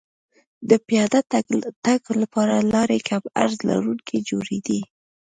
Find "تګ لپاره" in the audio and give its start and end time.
1.85-2.55